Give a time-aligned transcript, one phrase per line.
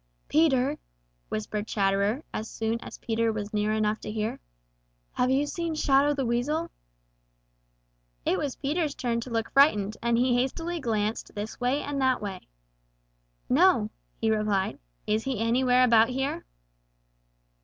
[0.29, 0.79] "Peter,"
[1.29, 4.39] whispered Chatterer, as soon as Peter was near enough to hear,
[5.11, 6.71] "have you seen Shadow the Weasel?"
[8.25, 12.19] It was Peter's turn to look frightened, and he hastily glanced this way and that
[12.19, 12.47] way.
[13.47, 14.79] "No," he replied.
[15.05, 16.47] "Is he anywhere about here?"